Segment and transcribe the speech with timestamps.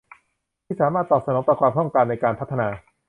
[0.65, 2.67] ที่สามารถตอบสนองต่อความต้องการในการพัฒนา